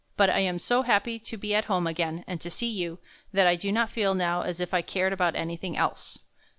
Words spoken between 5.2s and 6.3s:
any thing else."